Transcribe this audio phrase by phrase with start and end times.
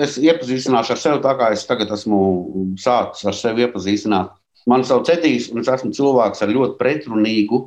[0.00, 2.18] Es iepazīstināšu ar sevi tā, kā es tagad esmu
[2.80, 4.32] sācis ar sevi iepazīstināt.
[4.70, 7.60] Mani sauc Edijs, un es esmu cilvēks ar ļoti pretrunīgu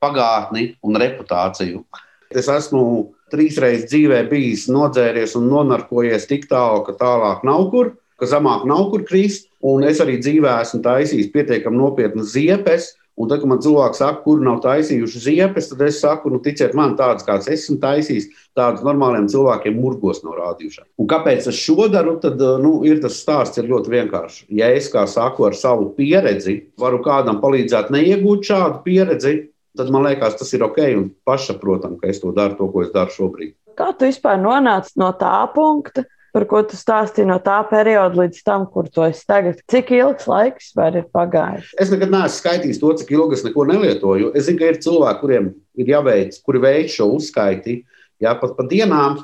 [0.00, 1.82] pagātni un reputāciju.
[2.30, 2.82] Es esmu
[3.30, 8.88] trīsreiz dzīvē bijis nodzēries un nonarkojies tik tālu, ka tālāk nav kur, ka zemāk nav
[8.92, 9.48] kur krist.
[9.60, 14.22] Un es arī dzīvē esmu taisījis pietiekami nopietnas ziepes, Un tad, kad man cilvēks saka,
[14.24, 18.84] kur nav taisījuši ziepes, tad es saku, nu, ticiet man, tādas kādas esmu taisījis, tādas
[18.86, 20.86] normāliem cilvēkiem murgos nav rādījušās.
[21.00, 22.16] Un kāpēc es šo daru?
[22.22, 24.46] Tad nu, ir tas stāsts ir ļoti vienkāršs.
[24.56, 29.34] Ja es, kā saku, ar savu pieredzi varu kādam palīdzēt neiegūt šādu pieredzi,
[29.76, 32.94] tad man liekas, tas ir ok un pašsaprotami, ka es to daru, to, ko es
[32.94, 33.52] daru šobrīd.
[33.76, 36.06] Kā tu vispār nonāci no tā punkta?
[36.34, 39.60] Par ko tu stāstīji no tā perioda līdz tam, kur tu esi tagad.
[39.70, 41.72] Cik ilgs laiks ir pagājis?
[41.80, 44.32] Es nekad neesmu skaitījis to, cik ilgi es neko nelietoju.
[44.38, 47.80] Es zinu, ka ir cilvēki, kuriem ir jāveic, kuri veic šo uzskaiti,
[48.22, 49.22] jā, pat pa dienām.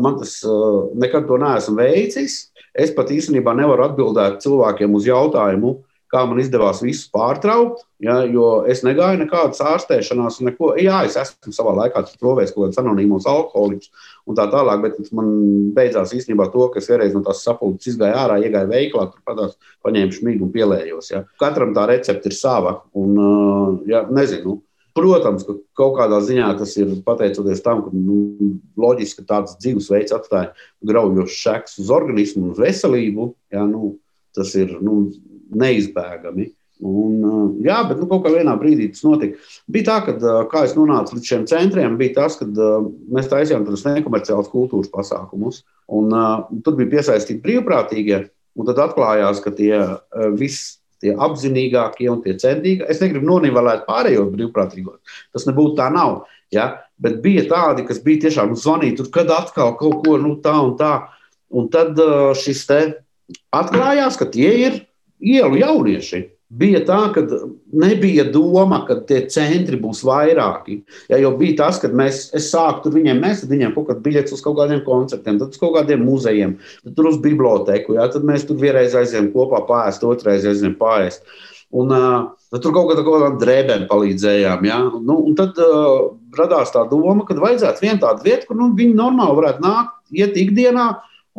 [0.00, 0.36] Man tas
[0.94, 2.36] nekad to neesmu veicis.
[2.74, 5.76] Es pat īstenībā nevaru atbildēt cilvēkiem uz jautājumu,
[6.14, 10.72] kā man izdevās visu pārtraukt, ja, jo es negāju nekādas ārstēšanās, neko.
[10.80, 15.32] Jā, es esmu savā laikā provējis kaut kādus anonīmus alkoholiķus un tā tālāk, bet man
[15.76, 19.56] beidzās īstenībā to, ka es vienreiz no tās sapulces izgāju ārā, iegāju veiklā, tur padās,
[19.86, 21.10] paņēmu šmīgu un pielējos.
[21.10, 21.24] Ja.
[21.42, 23.18] Katram tā recepte ir sava, un,
[23.90, 24.60] ja, nezinu.
[24.94, 30.52] Protams, ka kaut kādā ziņā tas ir pateicoties tam, ka nu, loģiski tāds dzīvesveids atstāja
[30.86, 33.32] graujošs šeks uz organismu uz veselību.
[33.50, 33.96] Ja, nu,
[34.38, 35.08] tas ir nu,
[35.52, 36.50] neizbēgami.
[36.84, 39.38] Un, uh, jā, bet nu, kaut kā vienā brīdī tas notika.
[39.70, 43.30] Bija tā, ka, uh, kā es nonācu līdz šiem centriem, bija tas, ka uh, mēs
[43.30, 45.62] taisījām tādus nekomerciālus kultūras pasākumus.
[45.94, 46.10] Un,
[46.64, 48.24] tur bija piesaistīti brīvprātīgie,
[48.58, 49.76] un tad atklājās, ka tie
[50.38, 52.88] visi tie apzinīgākie un tie centīgākie.
[52.90, 55.18] Es negribu nonivelēt pārējos brīvprātīgos.
[55.36, 56.22] Tas nebūtu tā nav.
[56.54, 56.70] Ja?
[57.00, 60.74] Bet bija tādi, kas bija tiešām nu, zvanīti, kad atkal kaut ko nu, tā un
[60.80, 60.94] tā.
[61.54, 62.00] Un tad
[62.40, 62.80] šis te
[63.54, 64.80] atklājās, ka tie ir
[65.24, 66.22] ielu jaunieši.
[66.54, 67.22] Bija tā, ka
[67.74, 70.82] nebija doma, ka tie centri būs vairāki.
[71.10, 74.44] Ja jau bija tas, ka mēs sākām tur viņiem mest, viņiem kaut kādā biļets uz
[74.44, 76.54] kaut kādiem koncertiem, tad uz kaut kādiem muzejiem,
[76.84, 77.96] tad tur uz biblioteku.
[77.98, 81.26] Ja, tad mēs tur vienreiz aizējām kopā pāriest, otrreiz aizējām pāriest.
[81.74, 84.66] Un, uh, tur kaut kādā veidā drēbēm palīdzējām.
[84.68, 84.78] Ja?
[85.02, 89.40] Nu, tad uh, radās tā doma, ka vajadzētu vienu tādu vietu, kur nu, viņi normāli
[89.40, 90.92] varētu nākt, iet ikdienā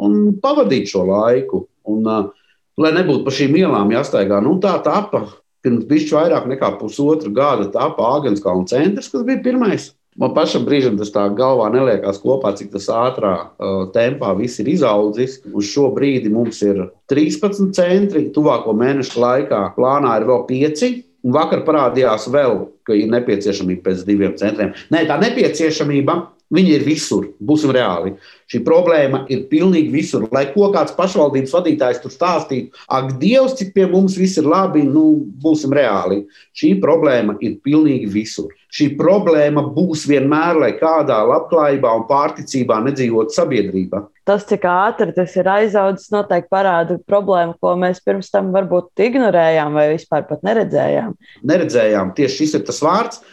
[0.03, 1.69] un pavadīt šo laiku.
[1.87, 2.33] Un, uh,
[2.81, 4.41] lai nebūtu pa šīm ielām jāstaigā.
[4.43, 5.25] Nu, tā tapa
[5.65, 9.93] pirms bišķi vairāk nekā pusotra gada tapa Āgenskalna centrs, kas bija pirmais.
[10.15, 14.69] Man pašam brīžam tas tā galvā neliekās kopā, cik tas ātrā uh, tempā viss ir
[14.71, 15.41] izaudzis.
[15.51, 20.85] Uz šo brīdi mums ir 13 centri, tuvāko mēnešu laikā plānā ir vēl 5.
[21.25, 24.71] Un vakar parādījās vēl, ka ir nepieciešamība pēc diviem centriem.
[24.93, 26.15] Nē, tā nepieciešamība
[26.53, 28.11] Viņi ir visur, būsim reāli.
[28.51, 30.27] Šī problēma ir pilnīgi visur.
[30.33, 34.83] Lai ko kāds pašvaldības vadītājs tur stāstītu, ak, Dievs, cik pie mums viss ir labi,
[34.85, 36.21] nu, būsim reāli.
[36.53, 38.53] Šī problēma ir pilnīgi visur.
[38.75, 44.03] Šī problēma būs vienmēr, lai kādā labklājībā un pārticībā nedzīvotu sabiedrība.
[44.29, 49.73] Tas, cik ātri tas ir aizaudzis, noteikti parāda problēmu, ko mēs pirms tam varbūt ignorējām
[49.77, 51.17] vai vispār neredzējām.
[51.47, 53.23] Neredzējām, tieši šis ir tas vārds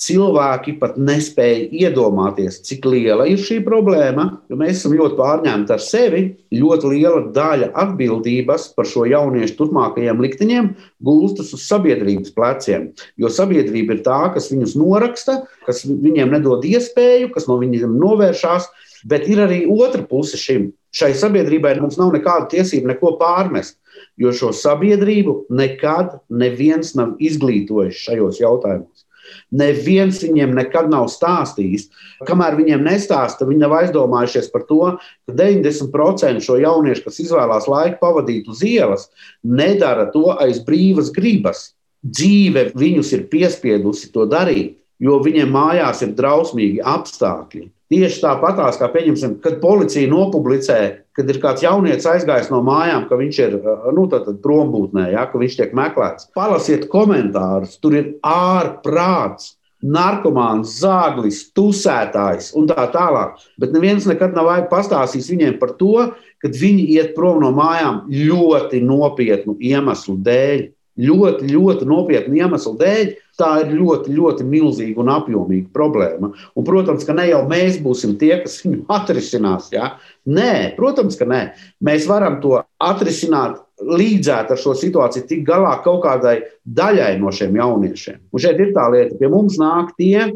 [0.00, 4.26] cilvēki pat nespēja iedomāties, cik liela ir šī problēma.
[4.48, 6.22] Mēs esam ļoti pārņemti ar sevi.
[6.56, 10.70] Ļoti liela daļa atbildības par šo jauniešu turpmākajiem likteņiem
[11.04, 12.90] gulstas uz sabiedrības pleciem.
[13.20, 18.70] Jo sabiedrība ir tā, kas viņus noraksta, kas viņiem nedod iespēju, kas no viņiem novēršās.
[19.08, 20.70] Bet ir arī otra puse šim.
[20.92, 23.78] Šai sabiedrībai mums nav nekāda tiesība neko pārmest,
[24.20, 29.06] jo šo sabiedrību nekad neviens nav izglītojis šajos jautājumos.
[29.50, 31.88] Neviens viņiem nekad nav stāstījis.
[32.28, 34.80] Kamēr viņiem nestāsta, viņi nav aizdomājušies par to,
[35.28, 39.08] ka 90% šo jauniešu, kas izvēlās laiku pavadīt uz ielas,
[39.44, 41.70] nedara to aiz brīvas gribas.
[42.00, 47.68] Dzīve viņus ir piespiedusi to darīt, jo viņiem mājās ir drausmīgi apstākļi.
[47.90, 50.80] Tieši tāpatās, kā pieņemsim, kad policija nopublicē,
[51.16, 53.56] kad ir kāds jaunietis aizgājis no mājām, ka viņš ir
[53.96, 54.04] nu,
[54.44, 56.28] prombūtnē, ja, ka viņš tiek meklēts.
[56.36, 59.56] Palasiet komentārus, tur ir ārprāts.
[59.80, 63.38] Narkomāns, zāglis, tusētājs un tā tālāk.
[63.56, 68.82] Bet neviens nekad nav pastāstījis viņiem par to, ka viņi iet prom no mājām ļoti
[68.84, 70.66] nopietnu iemeslu dēļ.
[71.00, 76.32] Ļoti, ļoti nopietnu iemeslu dēļ, tā ir ļoti, ļoti milzīga un apjomīga problēma.
[76.34, 79.70] Un, protams, ka ne jau mēs būsim tie, kas viņu atrisinās.
[79.72, 79.94] Ja?
[80.28, 81.42] Nē, protams, ka nē.
[81.86, 87.56] Mēs varam to atrisināt, līdzēt ar šo situāciju, tik galā kaut kādai daļai no šiem
[87.56, 88.20] jauniešiem.
[88.28, 90.26] Un šeit ir tā lieta, ka pie mums nāk tie,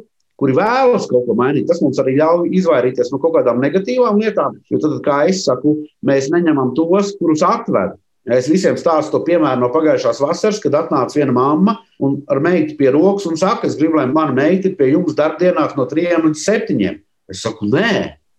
[0.40, 1.68] kuri vēlas kaut ko mainīt.
[1.68, 4.58] Tas mums arī ļauj izvairīties no kaut kādām negatīvām lietām.
[4.72, 7.98] Jo tad, kā es saku, mēs neņemam tos, kurus atved.
[8.24, 12.78] Es visiem stāstu to piemēru no pagājušās vasaras, kad atnāca viena mamma un ar meitu
[12.78, 16.22] pie rokas un saka, es gribu, lai mana meita ir pie jums darbdienās no 3
[16.24, 16.94] līdz 7.
[17.28, 17.92] Es saku, nē,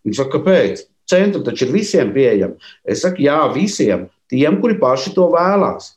[0.06, 0.82] viņa saka, kāpēc?
[1.06, 2.58] Centru taču ir visiem pieejami.
[2.82, 5.94] Es saku, jā, visiem, tiem, kuri paši to vēlās.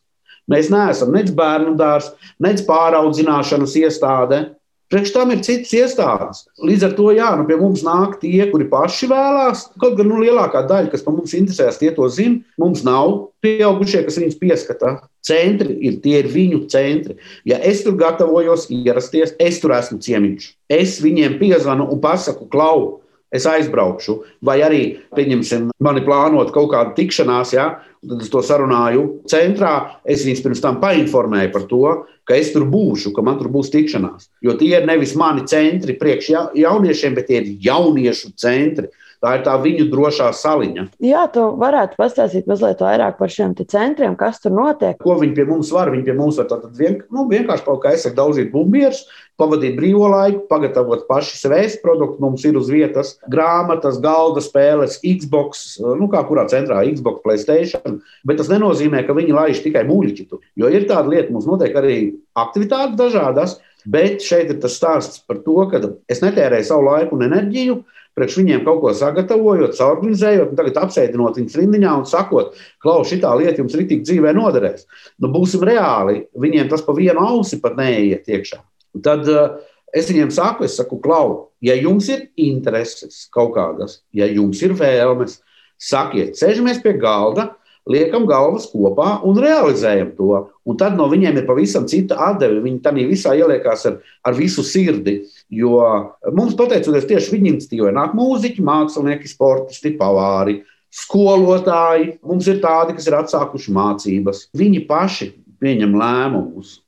[0.49, 2.13] Mēs neesam nec bērnu dārzs,
[2.45, 4.43] nec pāraudzināšanas iestāde.
[4.89, 6.39] Priekš tam ir citas iestādes.
[6.65, 9.67] Līdz ar to, jā, nu pie mums nāk tie, kuri paši vēlās.
[9.83, 12.41] Kaut gan nu, lielākā daļa, kas par mums interesēs, tie to zina.
[12.61, 14.95] Mums nav pieaugušie, kas viņus pieskata.
[15.29, 17.19] Centri ir tie ir viņu centri.
[17.45, 20.49] Ja es tur gatavojos ierasties, es tur esmu ciemiņš.
[20.73, 23.03] Es viņiem piezvanu un pasaku, klau,
[23.35, 24.83] es aizbraukšu, vai arī,
[25.17, 27.69] pieņemsim, mani plānot kaut kādu tikšanās, ja,
[28.09, 29.73] tad es to sarunāju centrā.
[30.09, 31.83] Es viņus pirms tam painformēju par to,
[32.29, 34.31] ka es tur būšu, ka man tur būs tikšanās.
[34.45, 38.93] Jo tie ir nevis mani centri priekš jauniešiem, bet tie ir jauniešu centri.
[39.19, 40.85] Tā ir tā viņu drošā saliņa.
[41.03, 44.95] Jā, tu varētu pastāstīt mazliet vairāk par šiem centriem, kas tur notiek.
[45.03, 45.91] Ko viņi pie mums var?
[45.91, 49.03] Viņi pie mums var tātad vien, nu, vienkārši kaut kā saku, daudzīt bumbierus,
[49.39, 52.23] pavadīt brīvo laiku, pagatavot paši svēst produktu.
[52.23, 57.99] Mums ir uz vietas grāmatas, galda spēles, Xbox, nu kā kurā centrā Xbox, Playstation.
[58.27, 60.43] Bet tas nenozīmē, ka viņi laiž tikai muļķitu.
[60.63, 61.99] Jo ir tāda lieta, mums notiek arī
[62.39, 63.59] aktivitātes dažādas.
[63.89, 65.79] Bet šeit ir tas stāsts par to, ka
[66.11, 67.77] es netērēju savu laiku un enerģiju,
[68.19, 73.23] priekš viņiem kaut ko sagatavojot, organizējot, un tagad apsēdinot viņus rindiņā un sakot, klaus, šī
[73.23, 74.89] lieta jums ritīgi dzīvē noderēs.
[75.23, 78.61] Nu, būsim reāli, viņiem tas pa vienu ausi pat neiet iekšā.
[79.05, 79.61] Tad uh,
[79.95, 84.75] es viņiem saku, es saku, klau, ja jums ir intereses kaut kādas, ja jums ir
[84.79, 85.39] vēlmes,
[85.79, 87.53] sakiet, sēžamies pie galda,
[87.89, 90.41] liekam galvas kopā un realizējam to.
[90.69, 92.61] Un tad no viņiem ir pavisam cita atdeve.
[92.65, 95.23] Viņi tam visā ieliekās ar, ar visu sirdi.
[95.49, 95.81] Jo
[96.29, 100.61] mums, pateicoties tieši viņu iniciatīvai, nāk mūziķi, mākslinieki, sportisti, pavāri,
[100.95, 102.19] skolotāji.
[102.29, 104.45] Mums ir tādi, kas ir atsākuši mācības.
[104.57, 105.33] Viņi paši
[105.63, 106.79] pieņem lēmumus.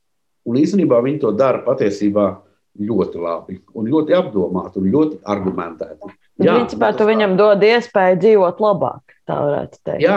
[0.49, 2.31] Un īstenībā viņi to dara patiesībā
[2.81, 6.13] ļoti labi, un ļoti apdomāti un ļoti argumentēti.
[6.41, 9.17] Jā, Principā tu viņam dod iespēju dzīvot labāk.
[10.03, 10.17] Jā,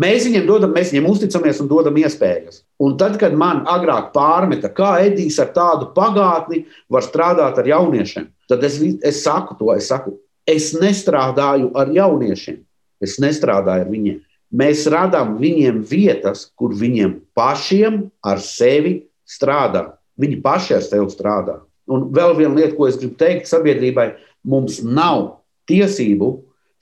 [0.00, 2.62] mēs viņiem dodam, mēs viņiem uzticamies un dodam iespējas.
[2.82, 8.26] Un tad, kad man agrāk pārmeta, kā Edijs ar tādu pagātni var strādāt ar jauniešiem,
[8.50, 10.16] tad es, es saku to, es saku,
[10.48, 12.58] es nestrādāju ar jauniešiem,
[13.04, 14.18] es nestrādāju ar viņiem.
[14.58, 19.90] Mēs radām viņiem vietas, kur viņiem pašiem ar sevi strādā.
[20.18, 21.58] Viņi paši ar sevi strādā.
[21.88, 24.10] Un vēl viena lieta, ko es gribu teikt sabiedrībai,
[24.48, 26.32] mums nav tiesību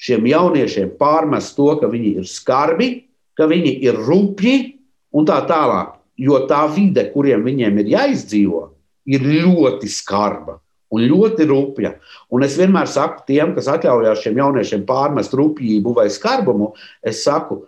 [0.02, 2.90] šiem jauniešiem pārmest to, ka viņi ir skarbi,
[3.36, 4.56] ka viņi ir rupji
[5.16, 5.94] un tā tālāk.
[6.16, 8.62] Jo tā vide, kuriem viņiem ir jāizdzīvo,
[9.12, 10.56] ir ļoti skarba
[10.92, 11.92] un ļoti rupja.
[12.32, 16.72] Un es vienmēr saku tiem, kas atļaujās šiem jauniešiem pārmest rupjību vai skarbumu,
[17.04, 17.64] es saku,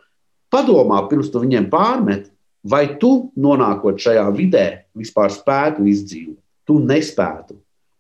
[0.53, 2.31] padomā, pirms tu viņiem pārmet,
[2.65, 6.41] vai tu nonākot šajā vidē vispār spētu izdzīvot.
[6.69, 7.57] Tu nespētu.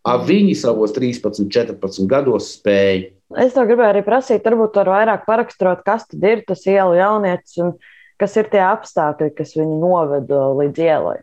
[0.09, 3.11] A viņi savos 13, 14 gados spēja.
[3.37, 7.59] Es to gribēju arī prasīt, varbūt tur vairāk paraksturot, kas tad ir tas ielu jaunietis
[7.61, 7.75] un
[8.20, 11.19] kas ir tie apstākļi, kas viņu noveda līdz ielai.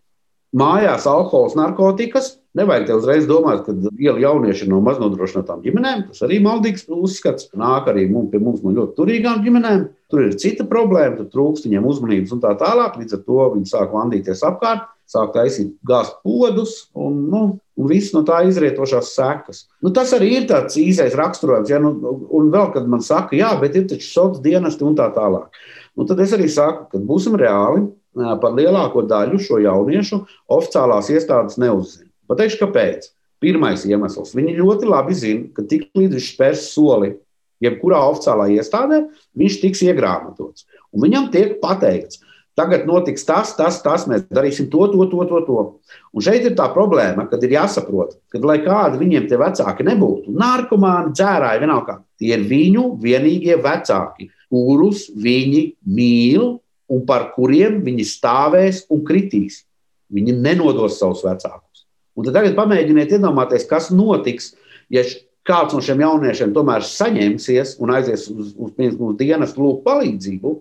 [0.55, 2.37] Mājās alkohols, narkotikas.
[2.55, 6.05] Nevajag te uzreiz domāt, ka iela jaunieši no maznodrošinātām ģimenēm.
[6.11, 7.49] Tas arī maldīgs uzskats.
[7.59, 9.81] Nāk arī mums, pie mums no ļoti turīgām ģimenēm.
[10.13, 12.95] Tur ir cita problēma, tur trūkst viņiem uzmanības un tā tālāk.
[13.01, 17.41] Līdz ar to viņi sāk vandīties apkārt sāk taisīt gāzt podus, un, nu,
[17.77, 19.65] un viss no tā izrietošās sekas.
[19.83, 21.71] Nu, tas arī ir tāds īsais raksturojums.
[21.71, 21.81] Ja?
[21.83, 21.93] Nu,
[22.35, 25.61] un vēl, kad man saka, jā, bet ir taču sociālais dienesti un tā tālāk.
[25.95, 27.87] Nu, tad es arī saku, ka būsim reāli.
[28.15, 30.21] Par lielāko daļu šo jauniešu
[30.55, 32.07] oficiālās iestādes neuzzina.
[32.31, 33.09] Pateikšu, kāpēc.
[33.43, 34.31] Pirmais iemesls.
[34.37, 37.11] Viņi ļoti labi zina, ka tik līdz viņš spērs soli
[37.63, 39.01] jebkurā oficiālā iestādē,
[39.37, 40.63] viņš tiks iegrāmatots.
[40.95, 42.21] Un viņam tiek pateikts,
[42.55, 45.39] Tagad notiks tas, tas, tas, mēs darīsim to, to, to, to.
[45.43, 45.63] to.
[46.15, 50.31] Un šeit ir tā problēma, kad ir jāsaprot, ka, lai kādi viņiem tie vecāki nebūtu,
[50.39, 56.53] narkomāni, dzērāji, vienalga, tie ir viņu vienīgie vecāki, kurus viņi mīl
[56.91, 59.63] un par kuriem viņi stāvēs un kritīs.
[60.15, 61.83] Viņi nenodos savus vecākus.
[62.15, 64.53] Un tagad pamēģiniet iedomāties, kas notiks,
[64.93, 65.03] ja
[65.45, 70.53] kāds no šiem jauniešiem tomēr saņemsies un aizies uz, uz, uz, dienas lūk palīdzību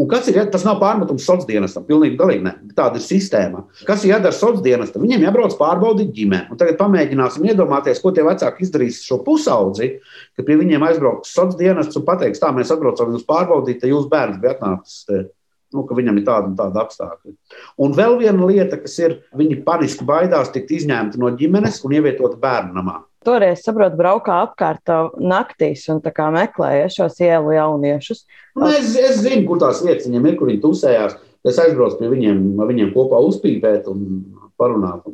[0.00, 2.54] Un kas ir, tas nav pārmetums sociālajiem dienestam, pilnīgi galīgi ne.
[2.76, 3.66] Tāda ir sistēma.
[3.84, 5.02] Kas ir jādara sociālajiem dienestam?
[5.04, 6.46] Viņiem jābrauc pārbaudīt ģimeni.
[6.54, 9.90] Un tagad pamēģināsim iedomāties, ko tie vecāki izdarīs šo pusaudzi,
[10.38, 14.08] kad pie viņiem aizbrauks sociālais dienests un pateiks, tā mēs atbraucam jūs pārbaudīt, ja jūs
[14.08, 15.28] bērns bija atnācis.
[15.70, 17.36] Nu, ka viņam ir tāda un tāda apstākļa.
[17.84, 22.40] Un vēl viena lieta, kas ir, viņi paniski baidās tikt izņemti no ģimenes un ievietot
[22.40, 22.96] bērnu namā.
[23.24, 28.24] Toreiz, saprotu, braukā apkārt naktīs un meklēja šos ielu jauniešus.
[28.56, 31.18] Nu, es, es zinu, kur tās vietas viņiem ir, kur viņi tusējās.
[31.44, 34.24] Es aizbraucu pie viņiem, viņiem kopā uzpīpēt un
[34.60, 35.04] parunāt.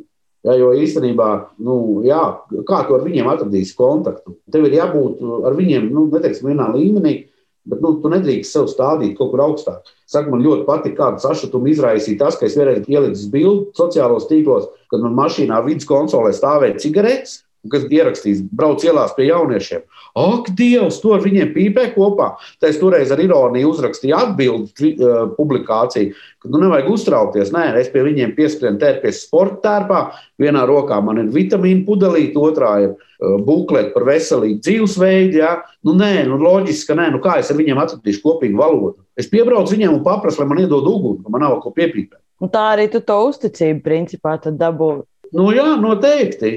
[0.47, 2.21] Ja, jo īstenībā, nu, jā,
[2.67, 4.37] kā tu ar viņiem atradīsi kontaktu?
[4.51, 7.17] Tev ir jābūt ar viņiem, nu, neteiksim, vienā līmenī,
[7.67, 9.89] Bet nu, tu nedrīkst sev stādīt kaut kur augstāk.
[10.07, 14.69] Saka, man ļoti patīk, kādu sašutumu izraisīja tas, ka es vienreiz ieliku bildi sociālos tīklos,
[14.87, 19.83] kad man mašīnā vidus konsolē stāvēja cigaretes kas ierakstīs, brauc ielās pie jauniešiem.
[20.17, 22.31] Ak, Dievs, to ar viņiem pīpē kopā.
[22.61, 27.51] Tā es toreiz ar ironiju uzrakstīju atbildi uh, publikāciju, ka nu nevajag uztraukties.
[27.53, 30.03] Nē, es pie viņiem pieskrienu tērpies sporta tērpā.
[30.41, 35.41] Vienā rokā man ir vitamīna pudelīte, otrā ir uh, buklete par veselīgu dzīvesveidu.
[35.41, 35.57] Ja?
[35.85, 38.95] Nu, nē, nu, loģiski, ka nē, nu, kā es ar viņiem atradīšu kopīgu valodu.
[39.17, 42.21] Es piebraucu viņiem un paprasu, lai man iedod uguni, ka man nav ko piepīpēt.
[42.41, 45.05] Un tā arī tu to uzticību principā dabūji.
[45.35, 46.51] Nu, jā, noteikti.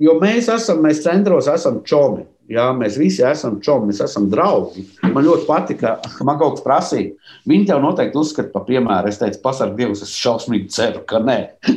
[0.00, 2.24] Jo mēs esam, mēs centros esam čomi.
[2.50, 4.82] Jā, mēs visi esam čomi, mēs esam draugi.
[5.04, 7.12] Man ļoti patika, ka man kaut kas prasīja.
[7.46, 9.12] Viņi tev noteikti uzskata par piemēru.
[9.12, 11.36] Es teicu, pasarg Dievs, es šausmīgi ceru, ka nē.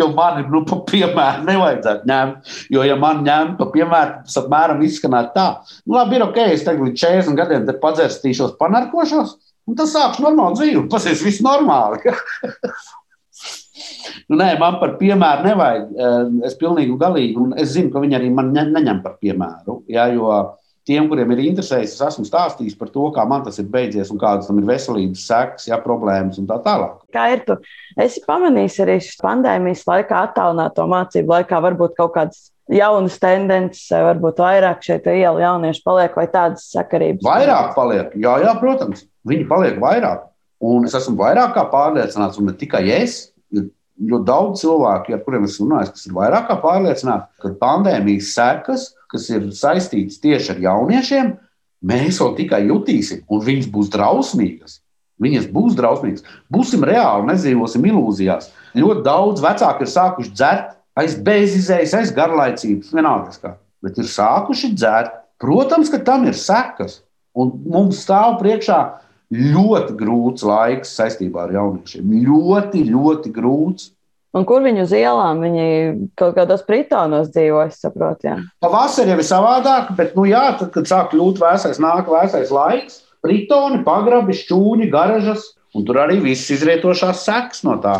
[0.00, 2.52] jo man ir, nu, pa piemēru nevajadzētu ņemt.
[2.76, 5.48] Jo, ja man ņemt pa piemēru, tas apmēram izskanētu tā.
[5.86, 9.38] Nu, labi, ir ok, es tagad līdz 40 gadiem padzērstīšos, panarkošos,
[9.70, 10.88] un tas sāks normāli dzīvi.
[10.92, 12.04] Pasies viss normāli.
[14.30, 15.90] Nu, nē, man par piemēru nevajag.
[15.90, 19.80] Eh, es pilnīgi galīgi, un es zinu, ka viņi arī man ne, neņem par piemēru.
[19.90, 20.30] Jā, jo
[20.88, 24.20] tiem, kuriem ir interesējis, es esmu stāstījis par to, kā man tas ir beidzies un
[24.20, 27.02] kādas tam ir veselības sekas, jā, problēmas un tā tālāk.
[27.14, 27.58] Kā ir tu?
[28.00, 34.40] Es pamanīju arī šīs pandēmijas laikā, attālināto mācību laikā, varbūt kaut kādas jaunas tendences, varbūt
[34.42, 37.26] vairāk šeit iela jaunieši paliek vai tādas sakarības?
[37.26, 40.26] Vairāk paliek, jā, jā, protams, viņi paliek vairāk.
[40.60, 43.29] Un es esmu vairāk kā pārliecināts, un ne tikai es,
[44.00, 48.86] ļoti daudz cilvēku, ar kuriem esmu runājis, kas ir vairāk kā pārliecināti, ka pandēmijas sekas,
[49.10, 51.32] kas ir saistītas tieši ar jauniešiem,
[51.90, 54.80] mēs vēl tikai jutīsim, un viņas būs drausmīgas.
[55.20, 56.24] Viņas būs drausmīgas.
[56.52, 58.48] Būsim reāli, nedzīvosim ilūzijās.
[58.72, 63.54] Ļoti daudz vecāku ir sākuši dzert aiz bezizējas, aiz garlaicības, vienalga kā.
[63.84, 65.16] Bet ir sākuši dzert.
[65.40, 67.00] Protams, ka tam ir sekas.
[67.36, 68.80] Un mums stāv priekšā
[69.30, 72.12] ļoti grūts laiks saistībā ar jauniešiem.
[72.26, 73.90] Ļoti, ļoti grūts.
[74.34, 75.40] Un kur viņi uz ielām?
[75.42, 75.64] Viņi
[76.18, 78.28] kaut kādos pritānos dzīvo, es saprotu.
[78.28, 78.36] Jā.
[78.62, 83.00] Pavasarī jau ir savādāk, bet, nu, jā, tad, kad sāk kļūt vēsais, nāk vēsais laiks,
[83.24, 87.96] pritoni, pagrabi, šķūņi, garažas, un tur arī viss izrietošās sekas no tā.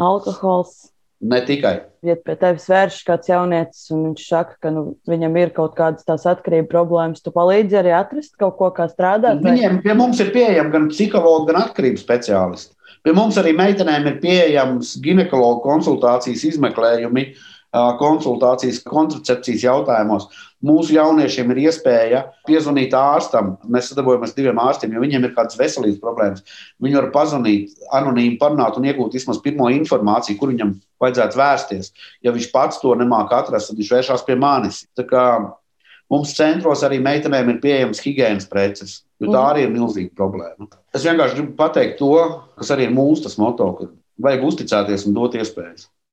[0.00, 0.93] Alkohols.
[1.24, 1.78] Ne tikai.
[2.04, 6.04] Ja pie tevis vēršas kāds jaunietis, un viņš saka, ka nu, viņam ir kaut kādas
[6.04, 9.40] tās atkarības problēmas, tu palīdzi arī atrast kaut ko, kā strādāt.
[9.44, 12.76] Viņiem pie mums ir pieejami gan psihologi, gan atkarības speciālisti.
[13.04, 17.30] Pie mums arī meitenēm ir pieejams ginekologu konsultācijas izmeklējumi,
[18.00, 20.28] konsultācijas kontracepcijas jautājumos.
[20.64, 23.54] Mūsu jauniešiem ir iespēja piezvanīt ārstam.
[23.68, 26.44] Mēs sadarbojamies ar diviem ārstiem, jo viņiem ir kādas veselības problēmas.
[26.80, 30.72] Viņi var pazvanīt, anonīmi parunāt un iegūt vismaz pirmo informāciju, kur viņam
[31.04, 31.92] vajadzētu vērsties.
[32.24, 34.86] Ja viņš pats to nemāķi atrast, tad viņš vēršas pie manis.
[36.12, 40.68] Mums centros arī meitenēm ir pieejamas higiēnas preces, jo tā arī ir milzīga problēma.
[40.94, 42.12] Es vienkārši gribu pateikt to,
[42.60, 43.88] kas arī ir mūsu moto, ka
[44.28, 45.88] vajag uzticēties un dot iespējas.